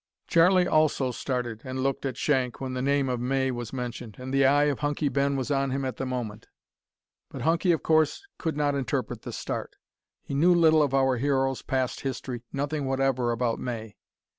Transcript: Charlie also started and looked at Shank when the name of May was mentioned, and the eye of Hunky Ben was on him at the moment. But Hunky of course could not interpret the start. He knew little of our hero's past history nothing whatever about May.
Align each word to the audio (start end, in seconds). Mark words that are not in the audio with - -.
Charlie 0.25 0.65
also 0.65 1.11
started 1.11 1.61
and 1.63 1.83
looked 1.83 2.07
at 2.07 2.17
Shank 2.17 2.59
when 2.59 2.73
the 2.73 2.81
name 2.81 3.07
of 3.07 3.19
May 3.19 3.51
was 3.51 3.71
mentioned, 3.71 4.15
and 4.17 4.33
the 4.33 4.47
eye 4.47 4.63
of 4.63 4.79
Hunky 4.79 5.09
Ben 5.09 5.35
was 5.35 5.51
on 5.51 5.69
him 5.69 5.85
at 5.85 5.97
the 5.97 6.07
moment. 6.07 6.47
But 7.29 7.43
Hunky 7.43 7.71
of 7.71 7.83
course 7.83 8.25
could 8.39 8.57
not 8.57 8.73
interpret 8.73 9.21
the 9.21 9.31
start. 9.31 9.75
He 10.23 10.33
knew 10.33 10.55
little 10.55 10.81
of 10.81 10.95
our 10.95 11.17
hero's 11.17 11.61
past 11.61 12.01
history 12.01 12.41
nothing 12.51 12.85
whatever 12.87 13.31
about 13.31 13.59
May. 13.59 13.95